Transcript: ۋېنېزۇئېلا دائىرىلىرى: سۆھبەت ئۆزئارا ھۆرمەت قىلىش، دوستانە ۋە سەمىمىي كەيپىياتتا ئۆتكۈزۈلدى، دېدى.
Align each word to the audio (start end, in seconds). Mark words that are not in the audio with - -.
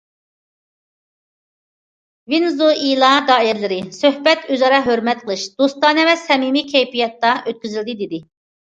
ۋېنېزۇئېلا 2.35 3.11
دائىرىلىرى: 3.29 3.79
سۆھبەت 4.01 4.51
ئۆزئارا 4.57 4.83
ھۆرمەت 4.91 5.25
قىلىش، 5.29 5.47
دوستانە 5.63 6.11
ۋە 6.11 6.19
سەمىمىي 6.27 6.71
كەيپىياتتا 6.77 7.39
ئۆتكۈزۈلدى، 7.47 7.99
دېدى. 8.05 8.27